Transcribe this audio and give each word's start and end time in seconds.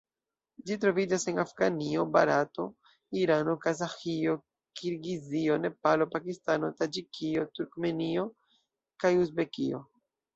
Ĝi 0.67 0.75
troviĝas 0.83 1.23
en 1.31 1.39
Afganio, 1.41 2.05
Barato, 2.13 2.63
Irano, 3.23 3.53
Kazaĥio, 3.65 4.33
Kirgizio, 4.81 5.57
Nepalo, 5.65 6.07
Pakistano, 6.15 6.71
Taĝikio, 6.81 7.45
Turkmenio 7.59 8.25
kaj 9.05 9.13
Uzbekio. 9.27 9.83